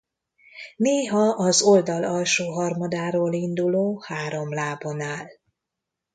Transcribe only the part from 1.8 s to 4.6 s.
alsó harmadáról induló három